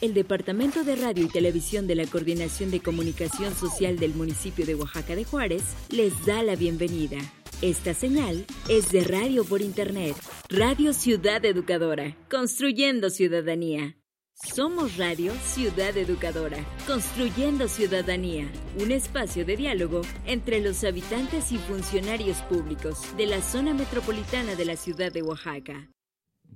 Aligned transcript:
El 0.00 0.14
Departamento 0.14 0.82
de 0.82 0.96
Radio 0.96 1.26
y 1.26 1.28
Televisión 1.28 1.86
de 1.86 1.94
la 1.94 2.06
Coordinación 2.06 2.70
de 2.70 2.80
Comunicación 2.80 3.54
Social 3.54 3.98
del 3.98 4.14
municipio 4.14 4.64
de 4.64 4.74
Oaxaca 4.74 5.14
de 5.14 5.24
Juárez 5.24 5.62
les 5.90 6.24
da 6.24 6.42
la 6.42 6.56
bienvenida. 6.56 7.18
Esta 7.60 7.92
señal 7.92 8.46
es 8.70 8.90
de 8.92 9.04
radio 9.04 9.44
por 9.44 9.60
Internet, 9.60 10.16
Radio 10.48 10.94
Ciudad 10.94 11.44
Educadora, 11.44 12.16
construyendo 12.30 13.10
ciudadanía. 13.10 13.98
Somos 14.32 14.96
Radio 14.96 15.34
Ciudad 15.44 15.94
Educadora, 15.94 16.64
construyendo 16.86 17.68
ciudadanía, 17.68 18.50
un 18.78 18.92
espacio 18.92 19.44
de 19.44 19.58
diálogo 19.58 20.00
entre 20.24 20.62
los 20.62 20.82
habitantes 20.82 21.52
y 21.52 21.58
funcionarios 21.58 22.38
públicos 22.44 23.14
de 23.18 23.26
la 23.26 23.42
zona 23.42 23.74
metropolitana 23.74 24.54
de 24.54 24.64
la 24.64 24.76
ciudad 24.76 25.12
de 25.12 25.20
Oaxaca. 25.20 25.90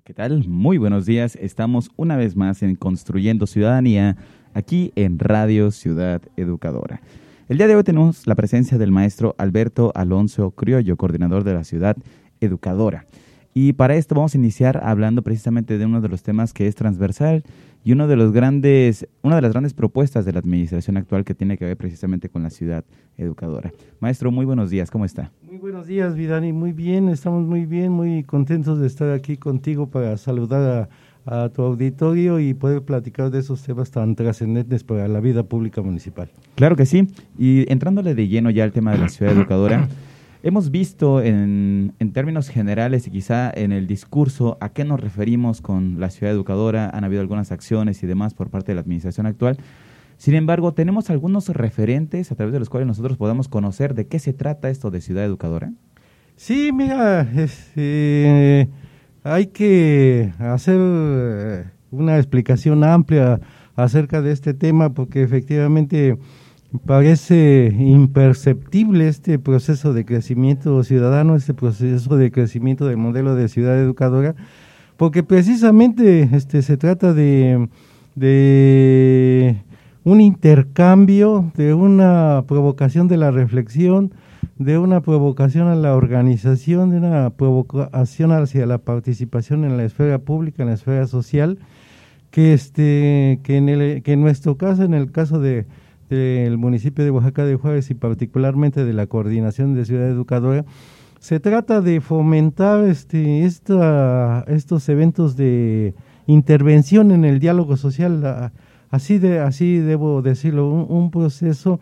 ¿Qué 0.06 0.12
tal? 0.12 0.46
Muy 0.46 0.76
buenos 0.76 1.06
días. 1.06 1.34
Estamos 1.34 1.90
una 1.96 2.18
vez 2.18 2.36
más 2.36 2.62
en 2.62 2.76
Construyendo 2.76 3.46
Ciudadanía, 3.46 4.18
aquí 4.52 4.92
en 4.96 5.18
Radio 5.18 5.70
Ciudad 5.70 6.20
Educadora. 6.36 7.00
El 7.48 7.56
día 7.56 7.68
de 7.68 7.74
hoy 7.74 7.84
tenemos 7.84 8.26
la 8.26 8.34
presencia 8.34 8.76
del 8.76 8.92
maestro 8.92 9.34
Alberto 9.38 9.92
Alonso 9.94 10.50
Criollo, 10.50 10.98
coordinador 10.98 11.42
de 11.42 11.54
la 11.54 11.64
Ciudad 11.64 11.96
Educadora. 12.42 13.06
Y 13.54 13.72
para 13.72 13.94
esto 13.96 14.14
vamos 14.14 14.34
a 14.34 14.38
iniciar 14.38 14.78
hablando 14.84 15.22
precisamente 15.22 15.78
de 15.78 15.86
uno 15.86 16.02
de 16.02 16.10
los 16.10 16.22
temas 16.22 16.52
que 16.52 16.66
es 16.66 16.74
transversal 16.74 17.42
y 17.84 17.92
uno 17.92 18.08
de 18.08 18.16
los 18.16 18.32
grandes, 18.32 19.06
una 19.22 19.36
de 19.36 19.42
las 19.42 19.52
grandes 19.52 19.74
propuestas 19.74 20.24
de 20.24 20.32
la 20.32 20.38
administración 20.38 20.96
actual 20.96 21.24
que 21.24 21.34
tiene 21.34 21.58
que 21.58 21.66
ver 21.66 21.76
precisamente 21.76 22.30
con 22.30 22.42
la 22.42 22.50
ciudad 22.50 22.84
educadora. 23.18 23.72
Maestro, 24.00 24.32
muy 24.32 24.46
buenos 24.46 24.70
días, 24.70 24.90
¿cómo 24.90 25.04
está? 25.04 25.30
Muy 25.42 25.58
buenos 25.58 25.86
días, 25.86 26.16
Vidani, 26.16 26.52
muy 26.52 26.72
bien, 26.72 27.10
estamos 27.10 27.46
muy 27.46 27.66
bien, 27.66 27.92
muy 27.92 28.24
contentos 28.24 28.80
de 28.80 28.86
estar 28.86 29.10
aquí 29.10 29.36
contigo 29.36 29.86
para 29.86 30.16
saludar 30.16 30.88
a, 31.26 31.44
a 31.44 31.48
tu 31.50 31.62
auditorio 31.62 32.40
y 32.40 32.54
poder 32.54 32.82
platicar 32.82 33.30
de 33.30 33.40
esos 33.40 33.62
temas 33.62 33.90
tan 33.90 34.14
trascendentes 34.16 34.82
para 34.82 35.06
la 35.06 35.20
vida 35.20 35.42
pública 35.42 35.82
municipal. 35.82 36.30
Claro 36.54 36.76
que 36.76 36.86
sí, 36.86 37.06
y 37.38 37.70
entrándole 37.70 38.14
de 38.14 38.28
lleno 38.28 38.50
ya 38.50 38.64
al 38.64 38.72
tema 38.72 38.92
de 38.92 38.98
la 38.98 39.08
ciudad 39.10 39.34
educadora. 39.34 39.88
Hemos 40.46 40.70
visto 40.70 41.22
en, 41.22 41.94
en, 41.98 42.12
términos 42.12 42.50
generales 42.50 43.06
y 43.06 43.10
quizá 43.10 43.50
en 43.50 43.72
el 43.72 43.86
discurso 43.86 44.58
a 44.60 44.74
qué 44.74 44.84
nos 44.84 45.00
referimos 45.00 45.62
con 45.62 45.98
la 45.98 46.10
ciudad 46.10 46.34
educadora, 46.34 46.90
han 46.90 47.02
habido 47.02 47.22
algunas 47.22 47.50
acciones 47.50 48.02
y 48.02 48.06
demás 48.06 48.34
por 48.34 48.50
parte 48.50 48.72
de 48.72 48.74
la 48.74 48.82
administración 48.82 49.24
actual. 49.26 49.56
Sin 50.18 50.34
embargo, 50.34 50.74
tenemos 50.74 51.08
algunos 51.08 51.48
referentes 51.48 52.30
a 52.30 52.34
través 52.34 52.52
de 52.52 52.58
los 52.58 52.68
cuales 52.68 52.86
nosotros 52.86 53.16
podamos 53.16 53.48
conocer 53.48 53.94
de 53.94 54.06
qué 54.06 54.18
se 54.18 54.34
trata 54.34 54.68
esto 54.68 54.90
de 54.90 55.00
ciudad 55.00 55.24
educadora. 55.24 55.72
Sí, 56.36 56.72
mira, 56.74 57.22
este, 57.22 58.68
hay 59.22 59.46
que 59.46 60.30
hacer 60.38 60.78
una 61.90 62.18
explicación 62.18 62.84
amplia 62.84 63.40
acerca 63.76 64.20
de 64.20 64.32
este 64.32 64.52
tema 64.52 64.92
porque 64.92 65.22
efectivamente 65.22 66.18
parece 66.78 67.74
imperceptible 67.78 69.08
este 69.08 69.38
proceso 69.38 69.92
de 69.92 70.04
crecimiento 70.04 70.82
ciudadano, 70.84 71.36
este 71.36 71.54
proceso 71.54 72.16
de 72.16 72.30
crecimiento 72.30 72.86
del 72.86 72.96
modelo 72.96 73.34
de 73.34 73.48
ciudad 73.48 73.78
educadora, 73.78 74.34
porque 74.96 75.22
precisamente 75.22 76.28
este 76.32 76.62
se 76.62 76.76
trata 76.76 77.12
de, 77.12 77.68
de 78.14 79.62
un 80.04 80.20
intercambio, 80.20 81.52
de 81.56 81.74
una 81.74 82.44
provocación 82.46 83.08
de 83.08 83.16
la 83.16 83.30
reflexión, 83.30 84.12
de 84.58 84.78
una 84.78 85.00
provocación 85.00 85.68
a 85.68 85.74
la 85.74 85.94
organización, 85.94 86.90
de 86.90 86.98
una 86.98 87.30
provocación 87.30 88.32
hacia 88.32 88.66
la 88.66 88.78
participación 88.78 89.64
en 89.64 89.76
la 89.76 89.84
esfera 89.84 90.18
pública, 90.18 90.62
en 90.62 90.68
la 90.68 90.74
esfera 90.74 91.06
social, 91.06 91.58
que 92.30 92.52
este 92.52 93.40
que 93.42 93.56
en 93.56 93.68
el 93.68 94.02
que 94.02 94.12
en 94.12 94.20
nuestro 94.20 94.56
caso, 94.56 94.82
en 94.82 94.94
el 94.94 95.10
caso 95.12 95.38
de 95.38 95.66
del 96.08 96.58
municipio 96.58 97.04
de 97.04 97.10
Oaxaca 97.10 97.44
de 97.44 97.56
Juárez 97.56 97.90
y 97.90 97.94
particularmente 97.94 98.84
de 98.84 98.92
la 98.92 99.06
coordinación 99.06 99.74
de 99.74 99.84
Ciudad 99.84 100.08
Educadora, 100.08 100.64
se 101.24 101.40
trata 101.40 101.80
de 101.80 102.02
fomentar 102.02 102.84
este, 102.84 103.44
esta, 103.44 104.44
estos 104.46 104.88
eventos 104.90 105.36
de 105.36 105.94
intervención 106.26 107.10
en 107.12 107.24
el 107.24 107.38
diálogo 107.38 107.78
social, 107.78 108.52
así, 108.90 109.18
de, 109.18 109.38
así 109.38 109.78
debo 109.78 110.20
decirlo, 110.20 110.68
un, 110.68 111.10
proceso 111.10 111.80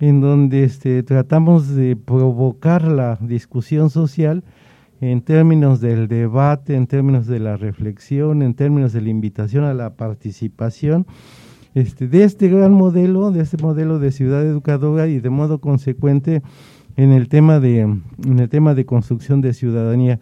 en 0.00 0.20
donde 0.20 0.64
este, 0.64 1.02
tratamos 1.02 1.74
de 1.74 1.96
provocar 1.96 2.86
la 2.86 3.18
discusión 3.22 3.88
social 3.88 4.44
en 5.00 5.22
términos 5.22 5.80
del 5.80 6.06
debate, 6.06 6.74
en 6.74 6.86
términos 6.86 7.26
de 7.26 7.40
la 7.40 7.56
reflexión, 7.56 8.42
en 8.42 8.54
términos 8.54 8.92
de 8.92 9.00
la 9.00 9.08
invitación 9.08 9.64
a 9.64 9.74
la 9.74 9.94
participación 9.94 11.06
este, 11.74 12.08
de 12.08 12.24
este 12.24 12.48
gran 12.48 12.72
modelo, 12.72 13.30
de 13.30 13.42
este 13.42 13.56
modelo 13.56 13.98
de 13.98 14.12
ciudad 14.12 14.44
educadora 14.44 15.08
y 15.08 15.18
de 15.18 15.30
modo 15.30 15.58
consecuente 15.58 16.42
en 16.96 17.12
el 17.12 17.28
tema 17.28 17.60
de, 17.60 17.80
en 17.80 18.38
el 18.38 18.48
tema 18.48 18.74
de 18.74 18.86
construcción 18.86 19.40
de 19.40 19.52
ciudadanía. 19.52 20.20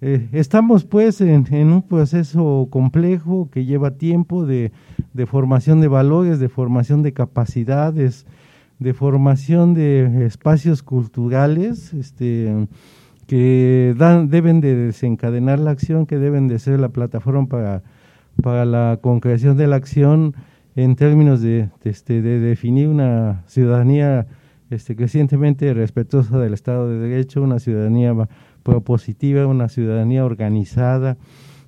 Eh, 0.00 0.28
estamos 0.30 0.84
pues 0.84 1.20
en, 1.20 1.44
un 1.72 1.82
proceso 1.82 2.68
complejo 2.70 3.48
que 3.50 3.64
lleva 3.64 3.90
tiempo 3.92 4.46
de, 4.46 4.70
de, 5.12 5.26
formación 5.26 5.80
de 5.80 5.88
valores, 5.88 6.38
de 6.38 6.48
formación 6.48 7.02
de 7.02 7.12
capacidades, 7.12 8.24
de 8.78 8.94
formación 8.94 9.74
de 9.74 10.24
espacios 10.24 10.84
culturales 10.84 11.92
este, 11.94 12.68
que 13.26 13.96
deben 14.28 14.60
de 14.60 14.76
desencadenar 14.76 15.58
la 15.58 15.72
acción, 15.72 16.06
que 16.06 16.18
deben 16.18 16.46
de 16.46 16.60
ser 16.60 16.78
la 16.78 16.90
plataforma 16.90 17.46
para, 17.46 17.82
para 18.40 18.64
la 18.64 19.00
concreción 19.02 19.56
de 19.56 19.66
la 19.66 19.76
acción 19.76 20.36
en 20.84 20.94
términos 20.94 21.42
de, 21.42 21.70
este, 21.82 22.22
de 22.22 22.38
definir 22.38 22.86
una 22.86 23.42
ciudadanía 23.48 24.28
este, 24.70 24.94
crecientemente 24.94 25.74
respetuosa 25.74 26.38
del 26.38 26.54
Estado 26.54 26.88
de 26.88 27.00
Derecho, 27.00 27.42
una 27.42 27.58
ciudadanía 27.58 28.14
propositiva, 28.62 29.48
una 29.48 29.68
ciudadanía 29.68 30.24
organizada, 30.24 31.16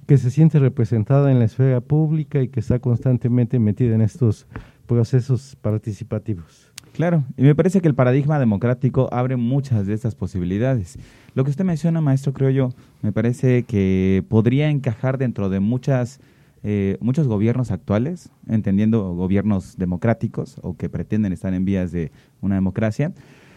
que 0.06 0.16
se 0.16 0.30
siente 0.30 0.60
representada 0.60 1.32
en 1.32 1.40
la 1.40 1.46
esfera 1.46 1.80
pública 1.80 2.40
y 2.40 2.46
que 2.46 2.60
está 2.60 2.78
constantemente 2.78 3.58
metida 3.58 3.96
en 3.96 4.02
estos 4.02 4.46
procesos 4.86 5.56
participativos. 5.60 6.70
Claro, 6.92 7.24
y 7.36 7.42
me 7.42 7.56
parece 7.56 7.80
que 7.80 7.88
el 7.88 7.96
paradigma 7.96 8.38
democrático 8.38 9.08
abre 9.10 9.34
muchas 9.34 9.88
de 9.88 9.94
estas 9.94 10.14
posibilidades. 10.14 11.00
Lo 11.34 11.42
que 11.42 11.50
usted 11.50 11.64
menciona, 11.64 12.00
maestro, 12.00 12.32
creo 12.32 12.50
yo, 12.50 12.68
me 13.02 13.10
parece 13.10 13.64
que 13.64 14.24
podría 14.28 14.70
encajar 14.70 15.18
dentro 15.18 15.48
de 15.48 15.58
muchas 15.58 16.20
eh, 16.62 16.96
muchos 17.00 17.26
gobiernos 17.26 17.70
actuales, 17.70 18.30
entendiendo 18.48 19.14
gobiernos 19.14 19.76
democráticos 19.76 20.56
o 20.62 20.76
que 20.76 20.88
pretenden 20.88 21.32
estar 21.32 21.54
en 21.54 21.64
vías 21.64 21.92
de 21.92 22.12
una 22.40 22.56
democracia. 22.56 23.12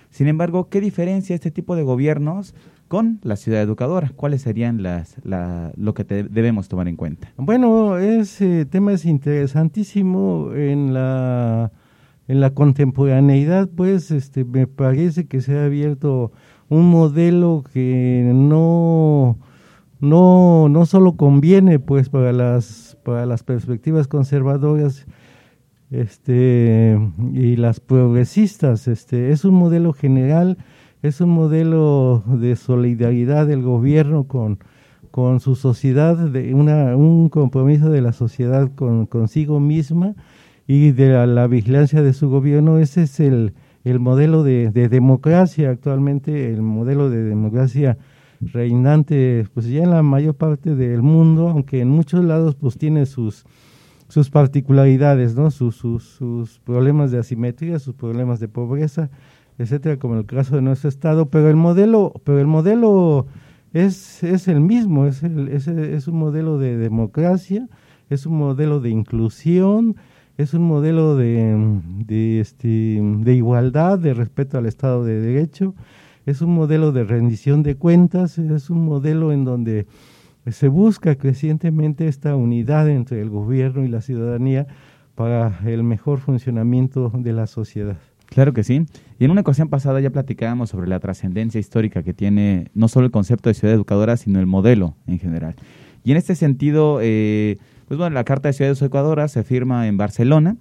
Sin 0.09 0.27
embargo, 0.27 0.69
¿qué 0.69 0.79
diferencia 0.79 1.33
este 1.33 1.49
tipo 1.49 1.75
de 1.75 1.83
gobiernos 1.83 2.53
con 2.87 3.19
la 3.23 3.35
ciudad 3.35 3.61
educadora? 3.61 4.11
¿Cuáles 4.15 4.43
serían 4.43 4.83
las, 4.83 5.15
lo 5.23 5.93
que 5.93 6.03
debemos 6.03 6.67
tomar 6.67 6.87
en 6.87 6.95
cuenta? 6.95 7.33
Bueno, 7.37 7.97
ese 7.97 8.65
tema 8.65 8.93
es 8.93 9.05
interesantísimo 9.05 10.51
en 10.53 10.93
la 10.93 11.71
en 12.27 12.39
la 12.39 12.51
contemporaneidad, 12.51 13.69
pues, 13.69 14.11
este, 14.11 14.45
me 14.45 14.67
parece 14.67 15.25
que 15.25 15.41
se 15.41 15.57
ha 15.57 15.65
abierto 15.65 16.31
un 16.69 16.89
modelo 16.89 17.63
que 17.73 18.31
no 18.33 19.37
no 20.03 20.67
no 20.69 20.85
solo 20.85 21.15
conviene, 21.15 21.79
pues, 21.79 22.09
para 22.09 22.33
las 22.33 22.97
para 23.03 23.25
las 23.25 23.43
perspectivas 23.43 24.07
conservadoras 24.07 25.05
este 25.91 26.99
y 27.33 27.55
las 27.55 27.79
progresistas 27.79 28.87
este 28.87 29.31
es 29.31 29.45
un 29.45 29.53
modelo 29.53 29.93
general 29.93 30.57
es 31.03 31.21
un 31.21 31.29
modelo 31.29 32.23
de 32.25 32.55
solidaridad 32.55 33.47
del 33.47 33.61
gobierno 33.61 34.25
con 34.25 34.59
con 35.11 35.39
su 35.39 35.55
sociedad 35.55 36.17
de 36.17 36.53
una 36.53 36.95
un 36.97 37.29
compromiso 37.29 37.89
de 37.89 38.01
la 38.01 38.11
sociedad 38.13 38.71
con 38.75 39.05
consigo 39.05 39.59
misma 39.59 40.15
y 40.67 40.91
de 40.91 41.27
la, 41.27 41.47
vigilancia 41.47 42.01
de 42.01 42.13
su 42.13 42.29
gobierno. 42.29 42.79
Ese 42.79 43.03
es 43.03 43.19
el 43.19 43.53
el 43.83 43.99
modelo 43.99 44.43
de, 44.43 44.71
de 44.71 44.89
democracia 44.89 45.69
actualmente 45.69 46.51
el 46.53 46.61
modelo 46.61 47.09
de 47.09 47.23
democracia 47.23 47.97
reinante 48.51 49.47
pues 49.53 49.67
ya 49.67 49.83
en 49.83 49.91
la 49.91 50.03
mayor 50.03 50.35
parte 50.35 50.75
del 50.75 51.01
mundo, 51.01 51.49
aunque 51.49 51.81
en 51.81 51.89
muchos 51.89 52.23
lados 52.23 52.55
pues 52.55 52.77
tiene 52.77 53.05
sus 53.05 53.45
sus 54.13 54.29
particularidades, 54.29 55.35
¿no? 55.35 55.49
Sus, 55.49 55.77
sus, 55.77 56.59
problemas 56.63 57.09
de 57.09 57.17
asimetría, 57.17 57.79
sus 57.79 57.95
problemas 57.95 58.39
de 58.39 58.47
pobreza, 58.47 59.09
etcétera, 59.57 59.97
como 59.97 60.17
el 60.17 60.27
caso 60.27 60.55
de 60.55 60.61
nuestro 60.61 60.87
estado, 60.87 61.29
pero 61.29 61.49
el 61.49 61.55
modelo, 61.55 62.13
pero 62.23 62.39
el 62.39 62.45
modelo 62.45 63.25
es, 63.73 64.23
es 64.23 64.47
el 64.47 64.59
mismo, 64.59 65.07
es, 65.07 65.23
el, 65.23 65.47
es, 65.47 65.67
es 65.67 66.07
un 66.07 66.19
modelo 66.19 66.59
de 66.59 66.77
democracia, 66.77 67.67
es 68.11 68.27
un 68.27 68.37
modelo 68.37 68.79
de 68.81 68.91
inclusión, 68.91 69.95
es 70.37 70.53
un 70.53 70.61
modelo 70.61 71.15
de, 71.15 71.81
de, 72.05 72.39
este, 72.39 73.01
de 73.01 73.33
igualdad, 73.33 73.97
de 73.97 74.13
respeto 74.13 74.59
al 74.59 74.67
Estado 74.67 75.03
de 75.03 75.21
Derecho, 75.21 75.73
es 76.25 76.41
un 76.41 76.53
modelo 76.53 76.91
de 76.91 77.03
rendición 77.03 77.63
de 77.63 77.75
cuentas, 77.75 78.37
es 78.37 78.69
un 78.69 78.85
modelo 78.85 79.31
en 79.31 79.45
donde 79.45 79.87
se 80.47 80.67
busca 80.67 81.15
crecientemente 81.15 82.07
esta 82.07 82.35
unidad 82.35 82.89
entre 82.89 83.21
el 83.21 83.29
gobierno 83.29 83.83
y 83.83 83.87
la 83.87 84.01
ciudadanía 84.01 84.67
para 85.15 85.59
el 85.65 85.83
mejor 85.83 86.19
funcionamiento 86.19 87.11
de 87.13 87.33
la 87.33 87.47
sociedad. 87.47 87.97
Claro 88.27 88.53
que 88.53 88.63
sí. 88.63 88.85
Y 89.19 89.25
en 89.25 89.31
una 89.31 89.41
ocasión 89.41 89.69
pasada 89.69 89.99
ya 89.99 90.09
platicábamos 90.09 90.69
sobre 90.69 90.87
la 90.87 90.99
trascendencia 90.99 91.59
histórica 91.59 92.01
que 92.03 92.13
tiene 92.13 92.71
no 92.73 92.87
solo 92.87 93.05
el 93.05 93.11
concepto 93.11 93.49
de 93.49 93.53
ciudad 93.53 93.75
educadora, 93.75 94.17
sino 94.17 94.39
el 94.39 94.47
modelo 94.47 94.95
en 95.05 95.19
general. 95.19 95.55
Y 96.03 96.11
en 96.11 96.17
este 96.17 96.35
sentido, 96.35 96.99
eh, 97.01 97.57
pues 97.87 97.97
bueno, 97.97 98.13
la 98.15 98.23
Carta 98.23 98.49
de 98.49 98.53
Ciudades 98.53 98.81
Educadoras 98.81 99.31
se 99.31 99.43
firma 99.43 99.87
en 99.87 99.97
Barcelona 99.97 100.57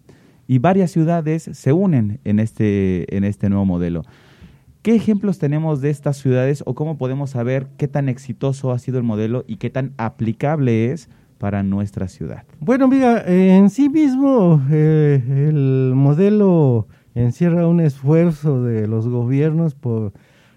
y 0.47 0.59
varias 0.59 0.91
ciudades 0.91 1.49
se 1.51 1.73
unen 1.73 2.21
en 2.25 2.41
este, 2.41 3.17
en 3.17 3.25
este 3.25 3.49
nuevo 3.49 3.65
modelo. 3.65 4.03
¿Qué 4.83 4.97
ejemplos 4.97 5.39
tenemos 5.39 5.81
de 5.81 5.91
estas 5.91 6.17
ciudades 6.17 6.65
o 6.67 6.75
cómo 6.75 6.99
podemos 6.99 7.31
saber 7.31 7.69
qué 7.77 7.87
tan 7.87 8.09
exitoso 8.09 8.73
ha 8.73 8.81
sido 8.81 8.99
el 8.99 9.05
modelo 9.05 9.45
y 9.47 9.59
qué 9.59 9.71
tan 9.71 9.93
aplicable 9.97 10.91
es 10.91 11.09
para 11.39 11.63
nuestra 11.63 12.09
ciudad? 12.09 12.43
Bueno, 12.59 12.89
mira, 12.89 13.23
en 13.25 13.71
sí 13.71 13.89
mismo 13.89 14.61
eh, 14.73 15.23
el 15.49 15.93
modelo 15.95 16.89
encierra 17.15 17.69
un 17.69 17.79
esfuerzo 17.79 18.65
de 18.65 18.89
los 18.89 19.07
gobiernos 19.07 19.77
por 19.77 20.15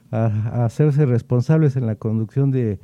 hacerse 0.10 1.06
responsables 1.06 1.76
en 1.76 1.86
la 1.86 1.96
conducción 1.96 2.50
de, 2.50 2.80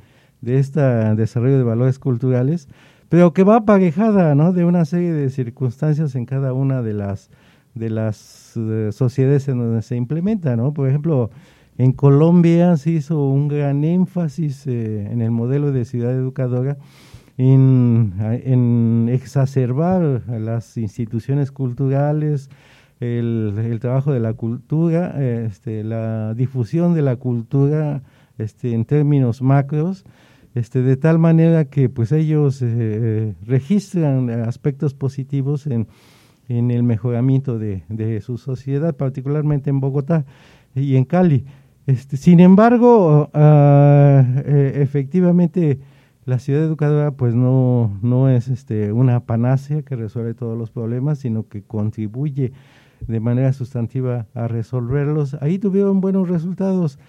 este 0.46 0.80
desarrollo 0.80 1.58
de 1.58 1.64
valores 1.64 1.98
culturales, 1.98 2.68
pero 3.08 3.32
que 3.32 3.42
va 3.42 3.56
aparejada 3.56 4.36
¿no? 4.36 4.52
de 4.52 4.64
una 4.64 4.84
serie 4.84 5.12
de 5.12 5.28
circunstancias 5.28 6.14
en 6.14 6.24
cada 6.24 6.52
una 6.52 6.82
de 6.82 6.92
las 6.92 7.30
de 7.74 7.90
las 7.90 8.52
eh, 8.56 8.90
sociedades 8.92 9.48
en 9.48 9.58
donde 9.58 9.82
se 9.82 9.96
implementa, 9.96 10.56
¿no? 10.56 10.72
Por 10.72 10.88
ejemplo, 10.88 11.30
en 11.78 11.92
Colombia 11.92 12.76
se 12.76 12.90
hizo 12.90 13.28
un 13.28 13.48
gran 13.48 13.84
énfasis 13.84 14.66
eh, 14.66 15.08
en 15.10 15.22
el 15.22 15.30
modelo 15.30 15.72
de 15.72 15.84
ciudad 15.84 16.12
educadora 16.12 16.76
en, 17.38 18.14
en 18.20 19.08
exacerbar 19.10 20.22
las 20.28 20.76
instituciones 20.76 21.50
culturales, 21.50 22.50
el, 23.00 23.54
el, 23.58 23.80
trabajo 23.80 24.12
de 24.12 24.20
la 24.20 24.34
cultura, 24.34 25.20
este, 25.22 25.82
la 25.82 26.34
difusión 26.34 26.94
de 26.94 27.02
la 27.02 27.16
cultura 27.16 28.02
este, 28.38 28.74
en 28.74 28.84
términos 28.84 29.42
macros, 29.42 30.04
este, 30.54 30.82
de 30.82 30.96
tal 30.96 31.18
manera 31.18 31.64
que 31.64 31.88
pues 31.88 32.12
ellos 32.12 32.60
eh, 32.62 33.34
registran 33.46 34.30
aspectos 34.30 34.94
positivos 34.94 35.66
en 35.66 35.88
en 36.58 36.70
el 36.70 36.82
mejoramiento 36.82 37.58
de, 37.58 37.84
de 37.88 38.20
su 38.20 38.38
sociedad, 38.38 38.94
particularmente 38.96 39.70
en 39.70 39.80
Bogotá 39.80 40.24
y 40.74 40.96
en 40.96 41.04
Cali. 41.04 41.44
Este, 41.86 42.16
sin 42.16 42.40
embargo, 42.40 43.30
eh, 43.34 44.72
efectivamente, 44.76 45.80
la 46.24 46.38
ciudad 46.38 46.62
educadora 46.62 47.10
pues 47.10 47.34
no, 47.34 47.98
no 48.02 48.28
es 48.28 48.48
este, 48.48 48.92
una 48.92 49.20
panacea 49.20 49.82
que 49.82 49.96
resuelve 49.96 50.34
todos 50.34 50.56
los 50.56 50.70
problemas, 50.70 51.18
sino 51.18 51.48
que 51.48 51.62
contribuye 51.62 52.52
de 53.08 53.20
manera 53.20 53.52
sustantiva 53.52 54.26
a 54.34 54.46
resolverlos. 54.46 55.34
Ahí 55.40 55.58
tuvieron 55.58 56.00
buenos 56.00 56.28
resultados. 56.28 57.00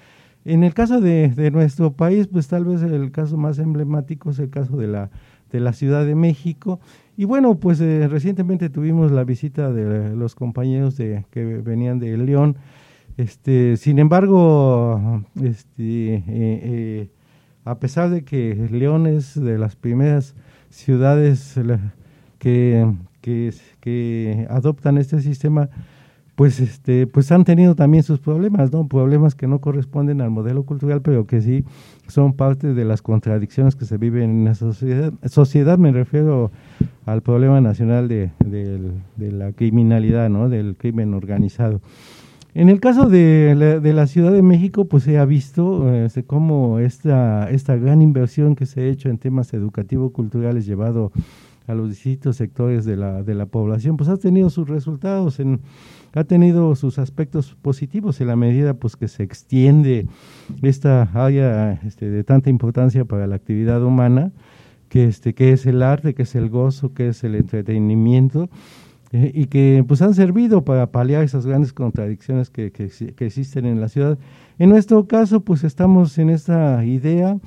En 0.46 0.64
el 0.64 0.74
caso 0.74 1.00
de, 1.00 1.30
de 1.30 1.52
nuestro 1.52 1.94
país, 1.94 2.28
pues 2.28 2.48
tal 2.48 2.66
vez 2.66 2.82
el 2.82 3.12
caso 3.12 3.38
más 3.38 3.60
emblemático 3.60 4.32
es 4.32 4.40
el 4.40 4.50
caso 4.50 4.76
de 4.76 4.88
la, 4.88 5.12
de 5.52 5.60
la 5.60 5.74
Ciudad 5.74 6.06
de 6.06 6.16
México, 6.16 6.80
y 7.16 7.26
bueno, 7.26 7.56
pues 7.56 7.80
eh, 7.80 8.08
recientemente 8.08 8.70
tuvimos 8.70 9.12
la 9.12 9.24
visita 9.24 9.72
de 9.72 10.16
los 10.16 10.34
compañeros 10.34 10.98
de, 10.98 11.26
que 11.30 11.44
venían 11.44 12.00
de 12.00 12.18
León. 12.18 12.58
Este, 13.18 13.78
sin 13.78 14.00
embargo, 14.00 15.24
este, 15.42 16.16
eh, 16.16 16.24
eh, 16.28 17.10
a 17.66 17.78
pesar 17.78 18.10
de 18.10 18.24
que 18.24 18.56
León 18.72 19.06
es 19.06 19.40
de 19.40 19.60
las 19.60 19.76
primeras 19.76 20.34
ciudades 20.72 21.56
que, 22.40 22.92
que, 23.22 23.54
que 23.80 24.48
adoptan 24.50 24.98
este 24.98 25.22
sistema, 25.22 25.70
pues 26.36 26.60
este 26.60 27.06
pues 27.06 27.32
han 27.32 27.44
tenido 27.44 27.76
también 27.76 28.04
sus 28.04 28.20
problemas, 28.20 28.72
¿no? 28.72 28.88
Problemas 28.88 29.36
que 29.36 29.48
no 29.48 29.60
corresponden 29.60 30.22
al 30.22 30.32
modelo 30.32 30.64
cultural, 30.64 31.02
pero 31.02 31.28
que 31.28 31.42
sí 31.42 31.64
son 32.08 32.34
parte 32.34 32.74
de 32.74 32.86
las 32.86 33.02
contradicciones 33.02 33.76
que 33.76 33.86
se 33.86 33.98
viven 33.98 34.30
en 34.30 34.46
la 34.46 34.56
sociedad. 34.56 35.14
Sociedad 35.26 35.78
me 35.78 35.92
refiero 35.92 36.52
al 37.06 37.22
problema 37.22 37.62
nacional 37.62 38.08
de, 38.08 38.32
de, 38.40 39.32
la 39.32 39.52
criminalidad, 39.52 40.30
¿no? 40.30 40.50
Del 40.50 40.76
crimen 40.76 41.14
organizado. 41.14 41.82
En 42.56 42.70
el 42.70 42.80
caso 42.80 43.10
de 43.10 43.56
la, 43.58 43.80
de 43.80 43.94
la 43.94 44.06
Ciudad 44.06 44.32
de 44.32 44.44
México, 44.44 44.86
pues 44.86 45.04
se 45.04 45.18
ha 45.18 45.26
visto 45.26 45.92
este, 45.92 46.24
cómo 46.24 46.78
esta, 46.80 47.50
esta 47.50 47.76
gran 47.78 48.02
inversión 48.02 48.56
que 48.56 48.68
se 48.68 48.82
ha 48.82 48.86
hecho 48.86 49.10
en 49.10 49.18
temas 49.18 49.54
educativo-culturales 49.54 50.66
llevado 50.66 51.12
a 51.66 51.74
los 51.74 51.90
distintos 51.90 52.36
sectores 52.36 52.86
de 52.86 52.96
la, 52.96 53.24
de 53.24 53.34
la 53.34 53.46
población, 53.46 53.98
pues 53.98 54.10
ha 54.10 54.18
tenido 54.18 54.50
sus 54.50 54.68
resultados, 54.68 55.40
en, 55.40 55.62
ha 56.14 56.24
tenido 56.24 56.76
sus 56.76 57.00
aspectos 57.00 57.56
positivos 57.62 58.22
en 58.22 58.28
la 58.28 58.36
medida 58.36 58.76
pues 58.76 58.96
que 58.96 59.08
se 59.08 59.24
extiende 59.24 60.08
esta 60.62 61.10
área 61.14 61.80
este, 61.86 62.10
de 62.10 62.24
tanta 62.24 62.50
importancia 62.50 63.04
para 63.06 63.26
la 63.26 63.36
actividad 63.36 63.84
humana, 63.84 64.32
que, 64.90 65.06
este, 65.06 65.34
que 65.34 65.52
es 65.52 65.66
el 65.66 65.82
arte, 65.82 66.14
que 66.14 66.24
es 66.24 66.36
el 66.36 66.50
gozo, 66.50 66.94
que 66.94 67.10
es 67.10 67.24
el 67.24 67.34
entretenimiento, 67.36 68.48
eh, 69.12 69.32
y 69.34 69.46
que 69.48 69.84
pues 69.88 70.04
han 70.04 70.14
servido 70.14 70.64
para 70.64 70.92
paliar 70.92 71.24
esas 71.24 71.48
grandes 71.48 71.74
contradicciones 71.74 72.52
que, 72.52 72.72
que, 72.72 72.90
que 72.90 73.26
existen 73.26 73.66
en 73.66 73.82
la 73.82 73.90
ciudad. 73.90 74.20
En 74.60 74.70
nuestro 74.70 75.08
caso, 75.08 75.40
pues 75.42 75.64
estamos 75.64 76.18
en 76.20 76.30
esta 76.30 76.86
idea 76.86 77.38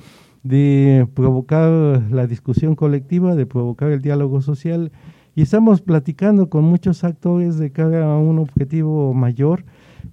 de 0.43 1.07
provocar 1.13 2.03
la 2.11 2.27
discusión 2.27 2.75
colectiva, 2.75 3.35
de 3.35 3.45
provocar 3.45 3.91
el 3.91 4.01
diálogo 4.01 4.41
social 4.41 4.91
y 5.37 5.43
estamos 5.43 5.81
platicando 5.81 6.49
con 6.49 6.63
muchos 6.63 7.03
actores 7.03 7.59
de 7.59 7.71
cara 7.71 8.11
a 8.11 8.17
un 8.17 8.39
objetivo 8.39 9.13
mayor 9.13 9.65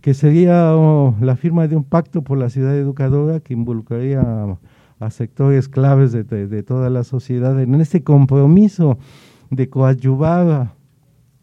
que 0.03 0.13
sería 0.13 0.77
oh, 0.77 1.17
la 1.19 1.35
firma 1.37 1.67
de 1.67 1.77
un 1.77 1.85
pacto 1.85 2.21
por 2.21 2.37
la 2.37 2.51
ciudad 2.51 2.77
educadora 2.77 3.41
que 3.41 3.55
involucraría 3.55 4.21
a, 5.01 5.11
sectores 5.11 5.71
claves 5.71 6.13
de, 6.13 6.63
toda 6.63 6.91
la 6.91 7.05
sociedad 7.05 7.59
en 7.59 7.75
este 7.81 8.03
compromiso 8.05 8.99
de 9.51 9.71
coadyuvar 9.71 10.75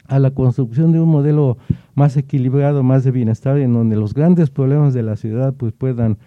a 0.07 0.19
la 0.19 0.29
construcción 0.29 0.91
de 0.91 0.99
un 0.99 1.09
modelo 1.09 1.57
más 1.95 2.17
equilibrado, 2.17 2.83
más 2.83 3.03
de 3.03 3.09
bienestar, 3.09 3.57
en 3.57 3.73
donde 3.73 3.95
los 3.95 4.13
grandes 4.13 4.51
problemas 4.51 4.93
de 4.93 5.01
la 5.01 5.15
ciudad 5.15 5.55
pues 5.55 5.73
puedan 5.73 6.19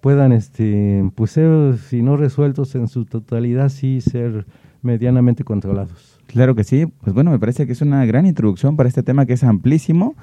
puedan 0.00 0.32
este 0.32 1.10
pues 1.14 1.32
ser, 1.32 1.76
si 1.76 2.00
no 2.00 2.16
resueltos 2.16 2.74
en 2.74 2.88
su 2.88 3.04
totalidad 3.04 3.68
sí 3.68 4.00
ser 4.00 4.46
medianamente 4.82 5.44
controlados. 5.44 6.18
Claro 6.26 6.54
que 6.54 6.64
sí, 6.64 6.86
pues 6.86 7.14
bueno, 7.14 7.30
me 7.30 7.38
parece 7.38 7.66
que 7.66 7.72
es 7.72 7.82
una 7.82 8.04
gran 8.06 8.26
introducción 8.26 8.76
para 8.76 8.88
este 8.88 9.02
tema 9.02 9.26
que 9.26 9.34
es 9.34 9.44
amplísimo. 9.44 10.14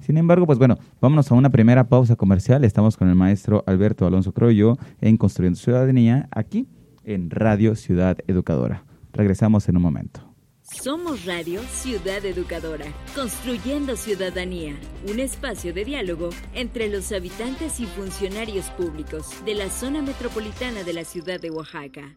Sin 0.00 0.16
embargo, 0.16 0.46
pues 0.46 0.58
bueno, 0.58 0.78
vámonos 1.00 1.30
a 1.30 1.34
una 1.34 1.50
primera 1.50 1.84
pausa 1.88 2.16
comercial. 2.16 2.64
Estamos 2.64 2.96
con 2.96 3.08
el 3.08 3.14
maestro 3.14 3.64
Alberto 3.66 4.06
Alonso 4.06 4.32
Croyo 4.32 4.76
en 5.00 5.16
Construyendo 5.16 5.58
Ciudadanía 5.58 6.28
aquí 6.30 6.66
en 7.04 7.30
Radio 7.30 7.74
Ciudad 7.74 8.18
Educadora. 8.26 8.84
Regresamos 9.12 9.68
en 9.68 9.76
un 9.76 9.82
momento. 9.82 10.20
Somos 10.62 11.24
Radio 11.26 11.60
Ciudad 11.62 12.24
Educadora, 12.24 12.86
construyendo 13.16 13.96
ciudadanía, 13.96 14.76
un 15.10 15.18
espacio 15.18 15.74
de 15.74 15.84
diálogo 15.84 16.30
entre 16.54 16.88
los 16.88 17.10
habitantes 17.10 17.80
y 17.80 17.86
funcionarios 17.86 18.70
públicos 18.70 19.44
de 19.44 19.56
la 19.56 19.68
zona 19.68 20.00
metropolitana 20.00 20.84
de 20.84 20.92
la 20.92 21.04
ciudad 21.04 21.40
de 21.40 21.50
Oaxaca. 21.50 22.16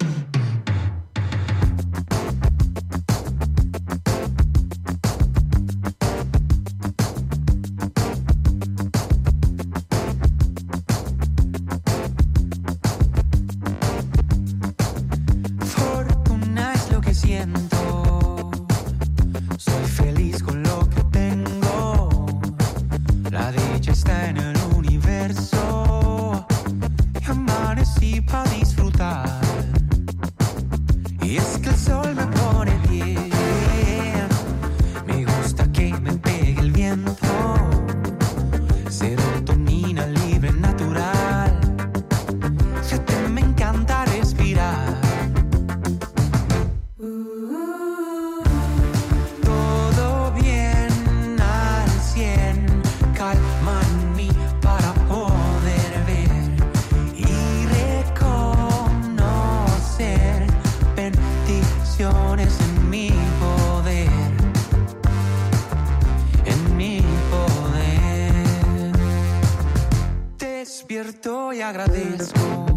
agradeço. 71.69 72.70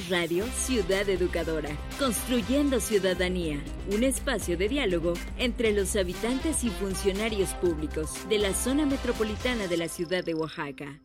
Radio 0.00 0.44
Ciudad 0.46 1.08
Educadora, 1.08 1.70
construyendo 2.00 2.80
ciudadanía, 2.80 3.60
un 3.94 4.02
espacio 4.02 4.56
de 4.56 4.68
diálogo 4.68 5.12
entre 5.38 5.72
los 5.72 5.94
habitantes 5.94 6.64
y 6.64 6.70
funcionarios 6.70 7.54
públicos 7.54 8.10
de 8.28 8.38
la 8.38 8.52
zona 8.54 8.86
metropolitana 8.86 9.68
de 9.68 9.76
la 9.76 9.86
ciudad 9.86 10.24
de 10.24 10.34
Oaxaca. 10.34 11.00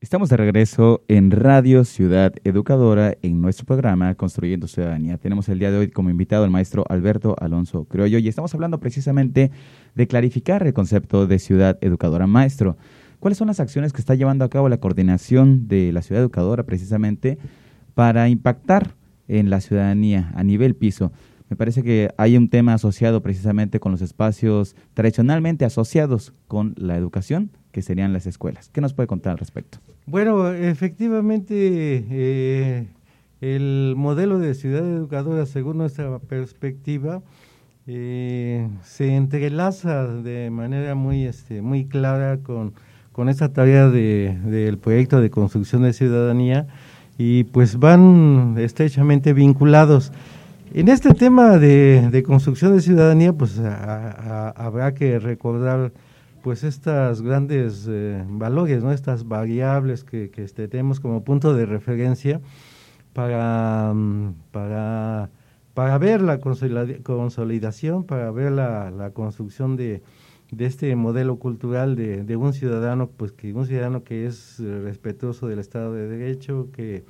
Estamos 0.00 0.30
de 0.30 0.36
regreso 0.36 1.04
en 1.06 1.30
Radio 1.30 1.84
Ciudad 1.84 2.32
Educadora 2.42 3.16
en 3.22 3.40
nuestro 3.40 3.66
programa 3.66 4.12
Construyendo 4.16 4.66
Ciudadanía. 4.66 5.18
Tenemos 5.18 5.48
el 5.48 5.60
día 5.60 5.70
de 5.70 5.78
hoy 5.78 5.90
como 5.90 6.10
invitado 6.10 6.42
al 6.42 6.50
maestro 6.50 6.84
Alberto 6.88 7.36
Alonso 7.38 7.84
Criollo 7.84 8.18
y 8.18 8.26
estamos 8.26 8.52
hablando 8.52 8.80
precisamente 8.80 9.52
de 9.94 10.06
clarificar 10.08 10.66
el 10.66 10.74
concepto 10.74 11.28
de 11.28 11.38
ciudad 11.38 11.78
educadora. 11.82 12.26
Maestro, 12.26 12.76
¿cuáles 13.20 13.38
son 13.38 13.46
las 13.46 13.60
acciones 13.60 13.92
que 13.92 14.00
está 14.00 14.16
llevando 14.16 14.44
a 14.44 14.50
cabo 14.50 14.68
la 14.68 14.80
coordinación 14.80 15.68
de 15.68 15.92
la 15.92 16.02
ciudad 16.02 16.22
educadora 16.22 16.64
precisamente 16.64 17.38
para 17.98 18.28
impactar 18.28 18.94
en 19.26 19.50
la 19.50 19.60
ciudadanía 19.60 20.30
a 20.36 20.44
nivel 20.44 20.76
piso. 20.76 21.10
Me 21.50 21.56
parece 21.56 21.82
que 21.82 22.10
hay 22.16 22.36
un 22.36 22.48
tema 22.48 22.74
asociado 22.74 23.22
precisamente 23.24 23.80
con 23.80 23.90
los 23.90 24.02
espacios 24.02 24.76
tradicionalmente 24.94 25.64
asociados 25.64 26.32
con 26.46 26.74
la 26.76 26.96
educación, 26.96 27.50
que 27.72 27.82
serían 27.82 28.12
las 28.12 28.28
escuelas. 28.28 28.70
¿Qué 28.72 28.80
nos 28.80 28.94
puede 28.94 29.08
contar 29.08 29.32
al 29.32 29.38
respecto? 29.38 29.78
Bueno, 30.06 30.48
efectivamente, 30.52 32.06
eh, 32.08 32.86
el 33.40 33.94
modelo 33.96 34.38
de 34.38 34.54
ciudad 34.54 34.88
educadora, 34.88 35.44
según 35.44 35.78
nuestra 35.78 36.20
perspectiva, 36.20 37.20
eh, 37.88 38.68
se 38.84 39.16
entrelaza 39.16 40.06
de 40.06 40.50
manera 40.50 40.94
muy, 40.94 41.24
este, 41.24 41.62
muy 41.62 41.86
clara 41.86 42.38
con 42.44 42.74
con 43.18 43.28
esta 43.28 43.52
tarea 43.52 43.88
de, 43.88 44.38
del 44.44 44.78
proyecto 44.78 45.20
de 45.20 45.28
construcción 45.28 45.82
de 45.82 45.92
ciudadanía 45.92 46.68
y 47.18 47.44
pues 47.44 47.78
van 47.78 48.54
estrechamente 48.58 49.32
vinculados. 49.32 50.12
En 50.72 50.88
este 50.88 51.12
tema 51.14 51.58
de, 51.58 52.08
de 52.10 52.22
construcción 52.22 52.74
de 52.74 52.80
ciudadanía, 52.80 53.32
pues 53.32 53.58
habrá 53.58 54.94
que 54.94 55.18
recordar 55.18 55.92
pues 56.42 56.62
estas 56.62 57.20
grandes 57.20 57.86
eh, 57.90 58.24
valores, 58.28 58.82
¿no? 58.82 58.92
estas 58.92 59.26
variables 59.26 60.04
que, 60.04 60.30
que 60.30 60.44
este, 60.44 60.68
tenemos 60.68 61.00
como 61.00 61.24
punto 61.24 61.54
de 61.54 61.66
referencia 61.66 62.40
para, 63.12 63.92
mm, 63.92 64.34
para, 64.52 65.30
para 65.74 65.98
ver 65.98 66.22
la 66.22 66.38
consolidación, 66.38 68.04
para 68.04 68.30
ver 68.30 68.52
la, 68.52 68.90
la 68.90 69.10
construcción 69.10 69.76
de, 69.76 70.02
de 70.50 70.66
este 70.66 70.94
modelo 70.96 71.36
cultural 71.36 71.94
de, 71.94 72.24
de, 72.24 72.36
un 72.36 72.52
ciudadano, 72.52 73.10
pues 73.10 73.32
que 73.32 73.52
un 73.52 73.66
ciudadano 73.66 74.02
que 74.02 74.26
es 74.26 74.60
eh, 74.60 74.80
respetuoso 74.80 75.46
del 75.46 75.58
Estado 75.58 75.92
de 75.92 76.08
Derecho, 76.08 76.68
que, 76.72 77.04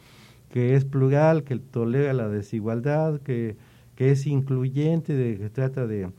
que 0.51 0.75
es 0.75 0.85
plural, 0.85 1.45
que 1.45 1.57
tolera 1.59 2.13
la 2.13 2.29
desigualdad, 2.29 3.21
que, 3.21 3.57
que 3.95 4.11
es 4.11 4.27
incluyente, 4.27 5.15
de, 5.15 5.39
que 5.39 5.51
trata 5.51 5.87
de, 5.87 6.11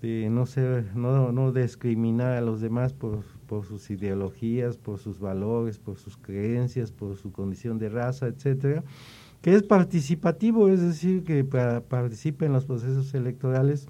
de 0.00 0.28
no 0.30 0.46
ser, 0.46 0.94
no, 0.94 1.32
no 1.32 1.52
discriminar 1.52 2.32
a 2.32 2.40
los 2.40 2.60
demás 2.60 2.94
por, 2.94 3.24
por 3.46 3.66
sus 3.66 3.90
ideologías, 3.90 4.78
por 4.78 4.98
sus 4.98 5.18
valores, 5.18 5.78
por 5.78 5.98
sus 5.98 6.16
creencias, 6.16 6.92
por 6.92 7.16
su 7.16 7.30
condición 7.30 7.78
de 7.78 7.90
raza, 7.90 8.26
etcétera, 8.26 8.84
que 9.42 9.54
es 9.54 9.62
participativo, 9.62 10.68
es 10.68 10.80
decir, 10.80 11.24
que 11.24 11.44
participa 11.44 12.46
en 12.46 12.54
los 12.54 12.64
procesos 12.64 13.12
electorales 13.12 13.86